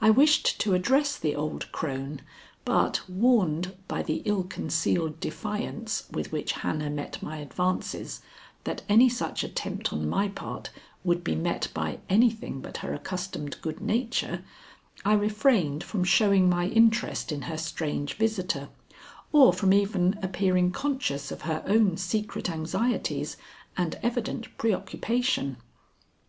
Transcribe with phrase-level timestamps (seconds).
[0.00, 2.20] I wished to address the old crone,
[2.64, 8.22] but warned, by the ill concealed defiance with which Hannah met my advances,
[8.62, 10.70] that any such attempt on my part
[11.02, 14.44] would be met by anything but her accustomed good nature,
[15.04, 18.68] I refrained from showing my interest in her strange visitor,
[19.32, 23.36] or from even appearing conscious of her own secret anxieties
[23.76, 25.56] and evident preoccupation.